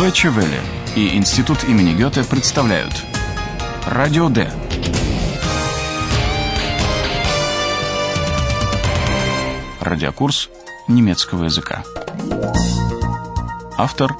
[0.00, 0.58] Deutsche Welle
[0.96, 2.94] и Институт имени Гёте представляют
[3.84, 4.50] Радио Д.
[9.82, 10.48] Радиокурс
[10.88, 11.84] немецкого языка.
[13.76, 14.16] Автор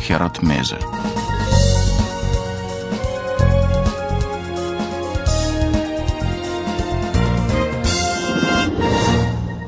[0.00, 0.78] Херат Мейзе.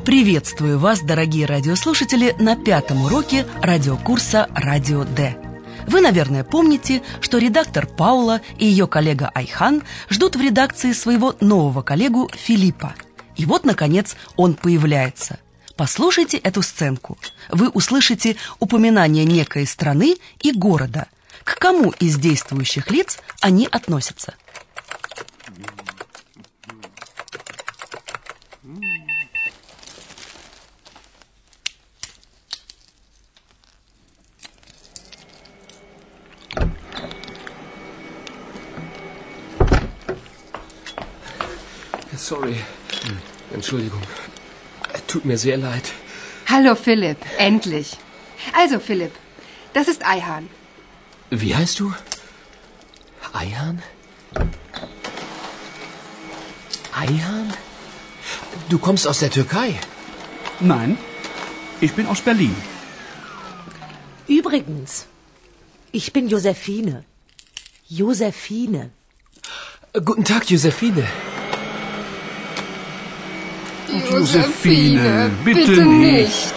[0.05, 5.44] Приветствую вас, дорогие радиослушатели, на пятом уроке радиокурса «Радио Д».
[5.87, 11.83] Вы, наверное, помните, что редактор Паула и ее коллега Айхан ждут в редакции своего нового
[11.83, 12.95] коллегу Филиппа.
[13.37, 15.39] И вот, наконец, он появляется.
[15.77, 17.19] Послушайте эту сценку.
[17.51, 21.07] Вы услышите упоминание некой страны и города.
[21.43, 24.35] К кому из действующих лиц они относятся?
[42.25, 42.57] Sorry.
[43.53, 44.01] Entschuldigung.
[45.07, 45.93] Tut mir sehr leid.
[46.47, 47.89] Hallo Philipp, endlich.
[48.61, 49.13] Also Philipp,
[49.75, 50.49] das ist Eihan.
[51.31, 51.93] Wie heißt du?
[53.35, 53.83] Eihan?
[57.05, 57.53] Eihan?
[58.71, 59.69] Du kommst aus der Türkei?
[60.61, 60.97] Nein,
[61.83, 62.57] ich bin aus Berlin.
[64.27, 65.07] Übrigens,
[65.93, 67.05] ich bin Josephine.
[67.87, 68.91] Josephine.
[69.93, 71.07] Guten Tag, Josephine.
[74.03, 76.55] Josephine, bitte nicht.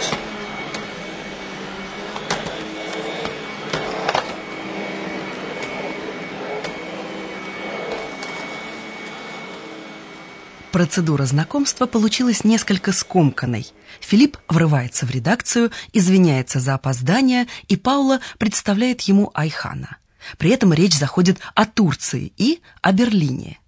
[10.72, 13.66] Процедура знакомства получилась несколько скомканной.
[14.00, 19.96] Филипп врывается в редакцию, извиняется за опоздание, и Паула представляет ему Айхана.
[20.38, 23.58] При этом речь заходит о Турции и о Берлине.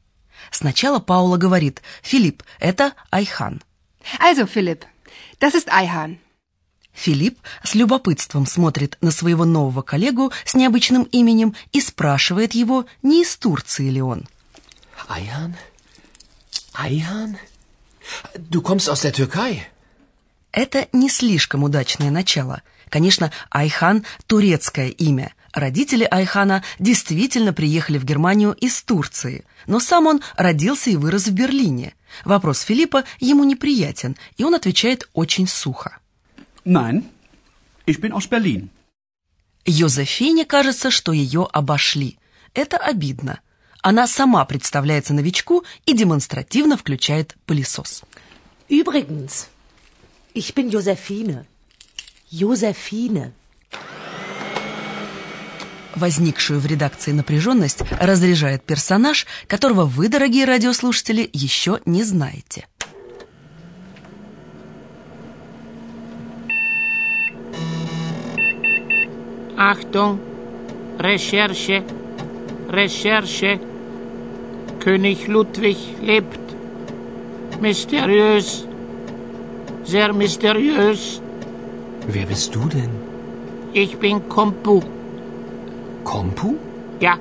[0.51, 3.63] Сначала Паула говорит «Филипп, это Айхан».
[4.19, 4.85] Also Philipp,
[5.41, 6.19] das ist Eihan.
[6.93, 13.23] Филипп с любопытством смотрит на своего нового коллегу с необычным именем и спрашивает его, не
[13.23, 14.27] из Турции ли он.
[15.09, 15.55] Eihan?
[16.75, 17.37] Eihan?
[18.37, 19.63] Du kommst aus der Türkei?
[20.53, 22.63] Это не слишком удачное начало.
[22.89, 25.33] Конечно, Айхан– турецкое имя.
[25.53, 31.33] Родители Айхана действительно приехали в Германию из Турции, но сам он родился и вырос в
[31.33, 31.95] Берлине.
[32.25, 35.99] Вопрос Филиппа ему неприятен, и он отвечает очень сухо.
[36.65, 37.05] Nein,
[37.87, 38.69] ich bin aus Berlin.
[39.67, 42.19] Йозефине кажется, что ее обошли.
[42.55, 43.41] Это обидно.
[43.83, 48.03] Она сама представляется новичку и демонстративно включает пылесос.
[48.69, 49.49] Übrigens,
[50.35, 51.45] ich bin Josephine.
[52.31, 53.33] Josephine.
[56.01, 62.67] Возникшую в редакции напряженность разряжает персонаж, которого вы, дорогие радиослушатели, еще не знаете.
[69.59, 70.19] Achtung,
[70.99, 71.85] Recherche,
[72.71, 73.61] Recherche.
[74.83, 76.41] König Ludwig lebt.
[77.61, 78.65] Mysteriös,
[79.85, 81.21] sehr mysteriös.
[82.07, 82.91] Wer bist du denn?
[83.75, 85.00] Ich bin Kompu.
[86.05, 86.59] Kompu?
[87.01, 87.19] Ja,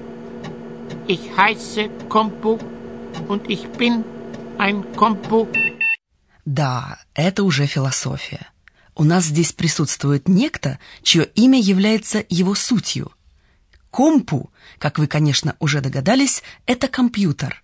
[1.08, 2.58] ich heiße Kompu
[3.28, 4.04] und ich bin
[4.58, 5.48] ein Kompu.
[6.46, 8.48] Да, это уже философия.
[8.96, 13.12] У нас здесь присутствует некто, чье имя является его сутью.
[13.92, 17.62] Компу, как вы, конечно, уже догадались, это компьютер.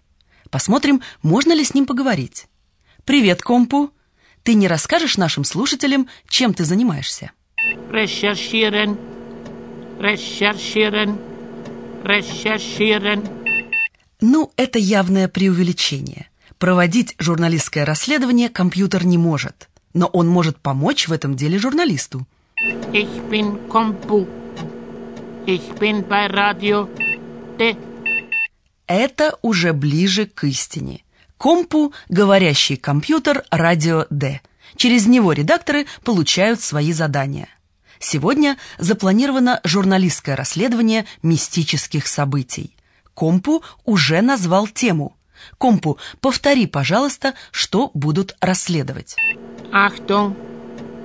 [0.49, 2.47] Посмотрим, можно ли с ним поговорить.
[3.03, 3.91] Привет, Компу.
[4.43, 7.31] Ты не расскажешь нашим слушателям, чем ты занимаешься?
[7.89, 8.97] Recherchieren,
[9.99, 11.17] recherchieren,
[12.03, 13.27] recherchieren.
[14.21, 16.29] Ну, это явное преувеличение.
[16.57, 19.69] Проводить журналистское расследование компьютер не может.
[19.93, 22.25] Но он может помочь в этом деле журналисту.
[22.93, 24.27] Ich bin Kompu.
[25.45, 26.89] Ich bin bei Radio
[27.57, 27.75] D.
[28.87, 31.03] Это уже ближе к истине.
[31.37, 34.41] Компу– говорящий компьютер радио Д.
[34.77, 37.49] Через него редакторы получают свои задания.
[37.99, 42.75] Сегодня запланировано журналистское расследование мистических событий.
[43.13, 45.15] Компу уже назвал тему.
[45.57, 49.15] Компу, повтори, пожалуйста, что будут расследовать.
[49.71, 50.35] Achtung,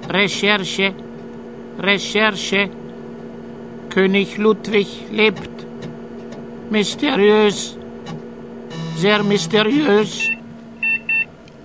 [0.09, 0.95] Recherche,
[1.79, 2.71] Recherche.
[3.91, 5.51] König Ludwig lebt.
[6.71, 7.77] Mysteriös,
[8.97, 10.31] sehr mysteriös.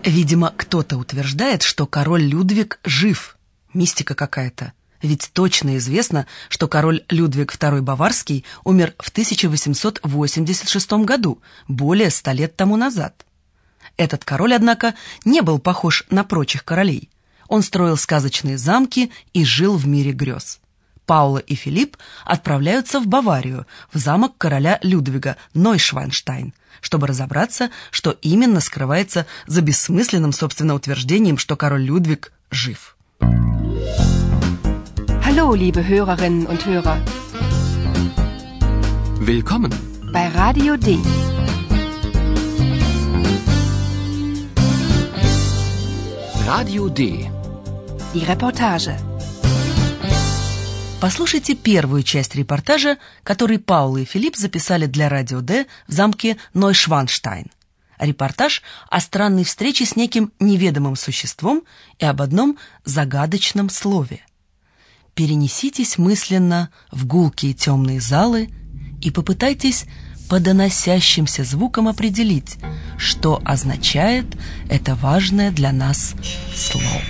[0.03, 3.37] Видимо, кто-то утверждает, что король Людвиг жив.
[3.73, 4.73] Мистика какая-то.
[5.05, 12.55] Ведь точно известно, что король Людвиг II Баварский умер в 1886 году, более ста лет
[12.55, 13.23] тому назад.
[13.97, 17.11] Этот король, однако, не был похож на прочих королей.
[17.47, 20.59] Он строил сказочные замки и жил в мире грез.
[21.05, 28.59] Паула и Филипп отправляются в Баварию, в замок короля Людвига Нойшвайнштайн, чтобы разобраться, что именно
[28.59, 32.97] скрывается за бессмысленным, собственно, утверждением, что король Людвиг жив.
[35.45, 36.99] Hallo, liebe Hörerinnen und Hörer.
[39.19, 39.71] Willkommen.
[40.11, 40.97] Bei Radio D.
[46.47, 47.29] Radio D.
[48.15, 48.97] Die Reportage.
[50.99, 57.51] Послушайте первую часть репортажа, который Паула и Филипп записали для Радио Д в замке Нойшванштайн.
[57.99, 61.61] Репортаж о странной встрече с неким неведомым существом
[61.99, 64.23] и об одном загадочном слове.
[65.15, 68.49] Перенеситесь мысленно в гулкие темные залы
[69.01, 69.85] и попытайтесь
[70.27, 72.57] по доносящимся звукам определить,
[72.97, 74.25] что означает
[74.69, 76.15] это важное для нас
[76.53, 77.01] слово.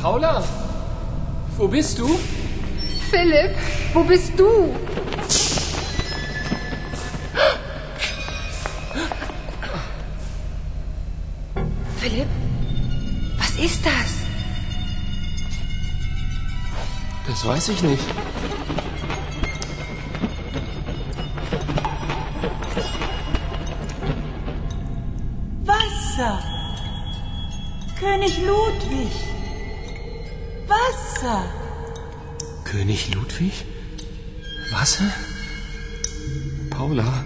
[0.00, 0.44] Paula,
[1.58, 2.08] wo bist du?
[3.10, 3.56] Philipp,
[3.92, 4.72] wo bist du?
[12.08, 12.28] Philipp,
[13.36, 14.10] was ist das?
[17.26, 18.02] Das weiß ich nicht.
[25.66, 26.42] Wasser.
[28.00, 29.12] König Ludwig.
[30.66, 31.44] Wasser.
[32.64, 33.66] König Ludwig?
[34.72, 35.12] Wasser?
[36.70, 37.24] Paula,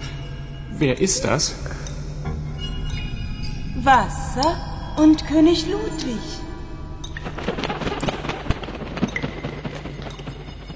[0.72, 1.54] wer ist das?
[3.76, 6.20] Wasser und König Ludwig.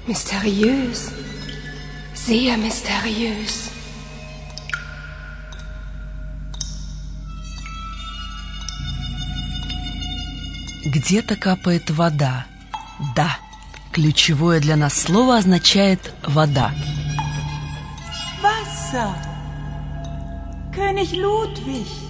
[0.07, 1.11] Mysteriös.
[2.13, 3.71] Sehr mysteriös.
[10.85, 12.45] Где-то капает вода.
[13.15, 13.37] Да,
[13.91, 16.71] ключевое для нас слово означает «вода».
[18.41, 19.13] Wasser.
[20.73, 22.06] König Ludwig.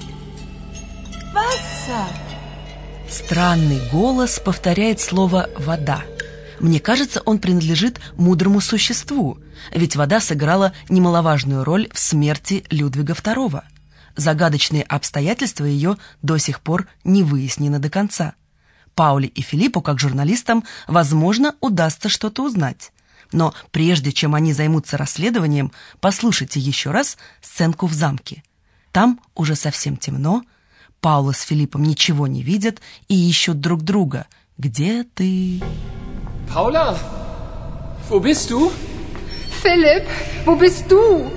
[1.34, 2.08] Wasser.
[3.10, 6.04] Странный голос повторяет слово «вода».
[6.60, 9.38] Мне кажется, он принадлежит мудрому существу,
[9.72, 13.62] ведь вода сыграла немаловажную роль в смерти Людвига II.
[14.16, 18.34] Загадочные обстоятельства ее до сих пор не выяснены до конца.
[18.96, 22.92] Пауле и Филиппу, как журналистам, возможно, удастся что-то узнать.
[23.32, 28.44] Но прежде чем они займутся расследованием, послушайте еще раз сценку в замке.
[28.92, 30.44] Там уже совсем темно,
[31.02, 34.28] Паула с Филиппом ничего не видят и ищут друг друга.
[34.58, 35.62] «Где ты?»
[36.54, 36.98] Paula,
[38.10, 38.72] wo bist du?
[39.62, 40.08] Philipp,
[40.46, 41.32] wo bist du?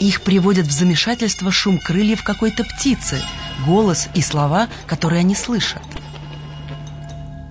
[0.00, 3.22] Их приводят в замешательство шум крыльев какой-то птицы,
[3.66, 5.82] голос и слова, которые они слышат.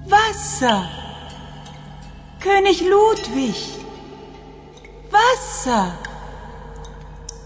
[0.08, 0.84] Wasser.
[2.44, 3.56] König Ludwig.
[5.12, 5.92] Wasser.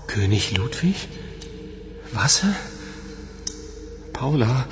[0.08, 0.96] König Ludwig?
[2.14, 2.56] Wasser?
[4.14, 4.68] Paula,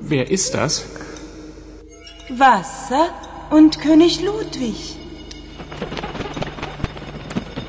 [0.00, 0.84] wer ist das?
[2.28, 3.08] Wasser
[3.50, 4.96] und König Ludwig.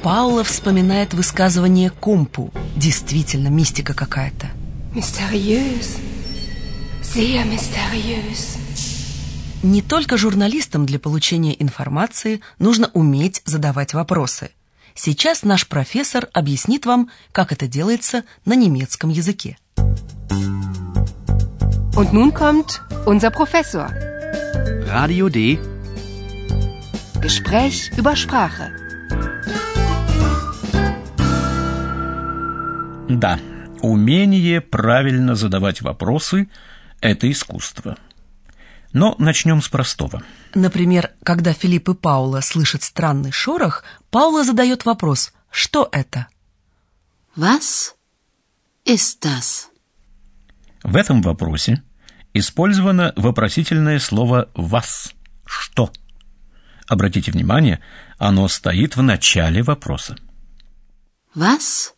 [0.02, 2.52] Паула вспоминает высказывание Компу.
[2.76, 4.48] Действительно, мистика какая-то.
[4.94, 6.00] Mysteriös.
[7.02, 8.58] Sehr mysteriös.
[9.64, 14.52] Не только журналистам для получения информации нужно уметь задавать вопросы.
[14.94, 19.58] Сейчас наш профессор объяснит вам, как это делается на немецком языке.
[21.96, 23.88] Und nun kommt unser Professor.
[24.86, 25.58] Radio D.
[27.22, 28.70] Gespräch über Sprache.
[33.08, 33.40] Да,
[33.82, 36.50] умение правильно задавать вопросы–
[37.00, 37.98] это искусство.
[38.92, 40.22] Но начнем с простого.
[40.54, 46.28] Например, когда Филипп и Паула слышат странный шорох, Паула задает вопрос «Что это?».
[47.38, 47.94] Was
[48.86, 49.70] ist das?
[50.86, 51.82] В этом вопросе
[52.36, 55.14] использовано вопросительное слово «вас»–
[55.48, 55.92] «что?».
[56.88, 57.82] Обратите внимание,
[58.20, 60.16] оно стоит в начале вопроса.
[61.34, 61.94] Was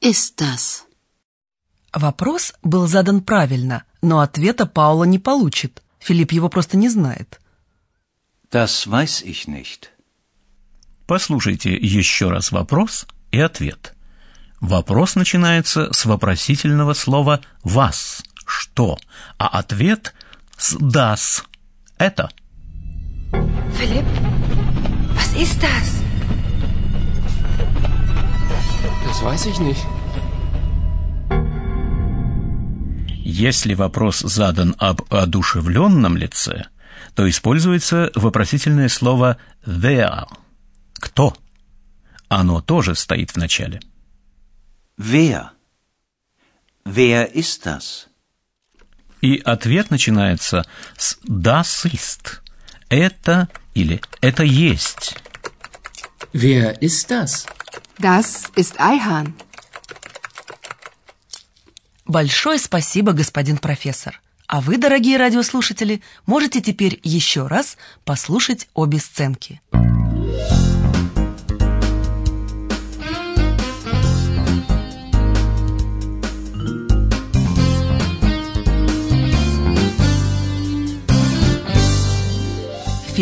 [0.00, 0.82] ist das?
[1.92, 5.80] Вопрос был задан правильно, но ответа Паула не получит.
[6.00, 7.40] Филипп его просто не знает.
[8.50, 9.90] Das weiß ich nicht.
[11.06, 13.94] Послушайте еще раз вопрос и ответ.
[14.62, 18.96] Вопрос начинается с вопросительного слова «вас»– «что»,
[19.36, 20.14] а ответ
[20.56, 21.42] с «das»–
[21.98, 22.30] «это».
[23.76, 24.06] Philipp,
[25.16, 26.00] was ist das?
[29.04, 29.84] Das weiß ich nicht.
[33.24, 36.66] Если вопрос задан об одушевленном лице,
[37.16, 40.28] то используется вопросительное слово «there»–
[41.00, 41.34] «кто?».
[42.28, 43.80] Оно тоже стоит в начале.
[44.96, 45.52] Wer?
[46.84, 48.08] Wer ist das?
[49.20, 50.66] И ответ начинается
[50.98, 52.42] с «das ist»–
[52.90, 55.16] «это» или «это есть».
[56.32, 57.46] Wer ist das?
[57.98, 59.34] Das ist Eihan.
[62.04, 64.20] Большое спасибо, господин профессор.
[64.46, 69.61] А вы, дорогие радиослушатели, можете теперь еще раз послушать обе сценки.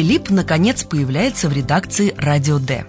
[0.01, 2.87] Филипп, наконец, появляется в редакции «Радио Д».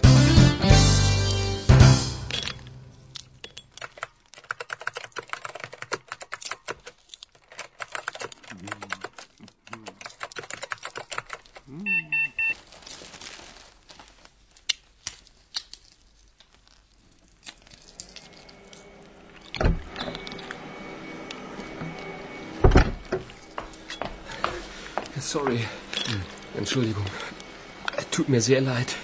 [28.32, 28.96] mir sehr leid.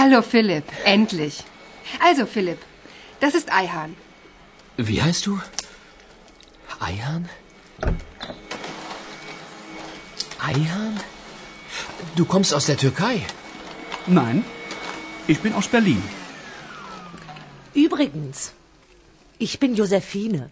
[0.00, 1.44] Hallo Philipp, endlich.
[2.08, 2.58] Also Philipp,
[3.20, 3.96] das ist Eihan.
[4.76, 5.40] Wie heißt du?
[6.80, 7.28] Eihan?
[10.38, 11.00] Eihan?
[12.16, 13.14] Du kommst aus der Türkei.
[14.06, 14.44] Nein,
[15.26, 16.02] ich bin aus Berlin.
[17.72, 18.52] Übrigens,
[19.38, 20.50] ich bin Josephine.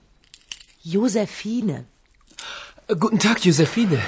[0.82, 1.84] Josephine.
[2.88, 4.00] Guten Tag, Josephine.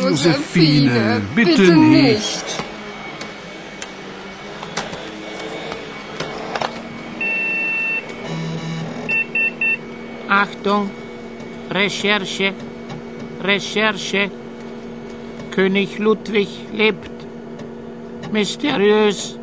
[0.00, 2.44] Josephine, bitte nicht.
[10.28, 10.90] Achtung,
[11.70, 12.52] Recherche,
[13.42, 14.30] Recherche.
[15.52, 17.10] König Ludwig lebt.
[18.32, 19.38] Mysteriös,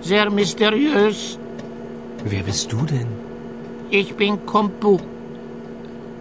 [0.00, 1.38] sehr mysteriös.
[2.24, 3.08] Wer bist du denn?
[3.90, 4.98] Ich bin Kompu.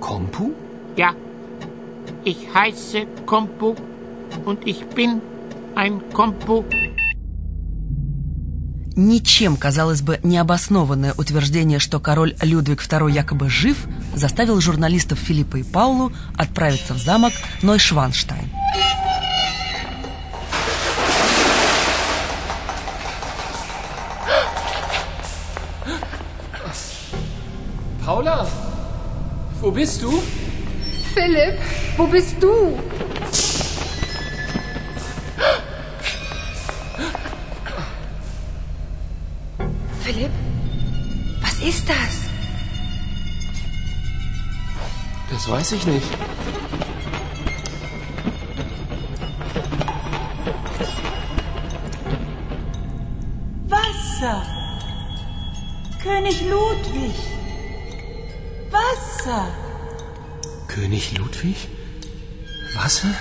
[0.02, 0.52] Kompu?
[0.98, 1.14] Ja,
[2.26, 3.76] ich heiße Kompu
[4.46, 5.22] und ich bin
[5.76, 6.64] ein Kompu.
[8.96, 15.64] Ничем, казалось бы, необоснованное утверждение, что король Людвиг II якобы жив, заставил журналистов Филиппа и
[15.64, 18.50] Паулу отправиться в замок Нойшванштайн.
[28.06, 28.46] Paula?
[29.62, 30.22] Wo bist du?
[31.14, 31.60] Philipp,
[31.96, 32.80] wo bist du?
[40.02, 40.32] Philipp,
[41.42, 42.24] was ist das?
[45.30, 46.08] Das weiß ich nicht.
[53.68, 54.46] Wasser.
[56.02, 57.16] König Ludwig.
[58.72, 59.48] Wasser.
[60.74, 61.56] König Ludwig?
[62.76, 63.14] Wasser?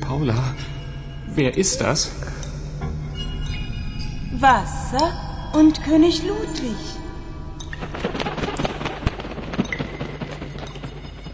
[0.00, 0.54] Paula,
[1.34, 2.10] wer ist das?
[4.32, 5.06] Wasser
[5.52, 6.80] und König Ludwig.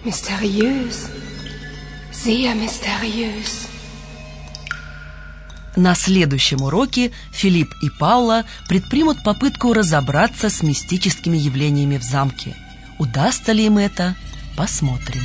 [0.04, 1.10] Mysteriös.
[2.10, 3.68] Sehr mysteriös.
[5.76, 12.56] На следующем уроке Филипп и Паула предпримут попытку разобраться с мистическими явлениями в замке.
[12.98, 14.16] Удастся ли им это,
[14.56, 15.22] посмотрим.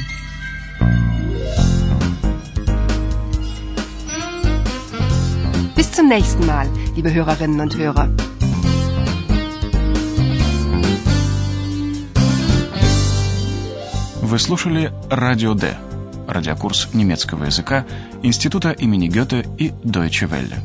[5.76, 8.10] Bis zum nächsten Mal, liebe Hörerinnen und Hörer.
[14.22, 15.76] Вы слушали «Радио Д»–
[16.28, 17.86] радиокурс немецкого языка
[18.24, 20.62] Института имени Гёте и Deutsche Welle.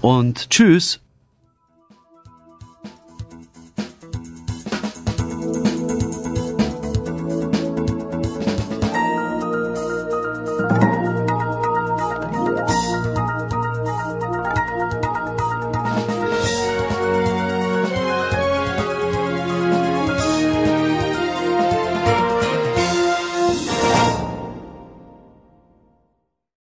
[0.00, 1.00] Und tschüss.